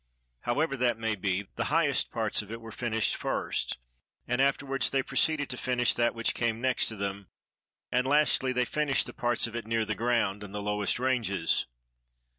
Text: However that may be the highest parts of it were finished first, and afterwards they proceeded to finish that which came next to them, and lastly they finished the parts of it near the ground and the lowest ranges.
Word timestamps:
However 0.39 0.75
that 0.77 0.97
may 0.97 1.13
be 1.13 1.47
the 1.57 1.65
highest 1.65 2.09
parts 2.09 2.41
of 2.41 2.49
it 2.51 2.59
were 2.59 2.71
finished 2.71 3.15
first, 3.15 3.77
and 4.27 4.41
afterwards 4.41 4.89
they 4.89 5.03
proceeded 5.03 5.47
to 5.51 5.57
finish 5.57 5.93
that 5.93 6.15
which 6.15 6.33
came 6.33 6.59
next 6.59 6.87
to 6.87 6.95
them, 6.95 7.27
and 7.91 8.07
lastly 8.07 8.51
they 8.51 8.65
finished 8.65 9.05
the 9.05 9.13
parts 9.13 9.45
of 9.45 9.55
it 9.55 9.67
near 9.67 9.85
the 9.85 9.93
ground 9.93 10.43
and 10.43 10.55
the 10.55 10.59
lowest 10.59 10.97
ranges. 10.97 11.67